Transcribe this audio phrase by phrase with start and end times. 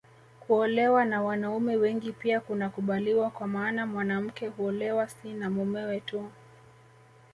[0.39, 6.31] Kuolewa na wanaume wengi pia kunakubaliwa kwa maana mwanamke huolewa si na mumewe tu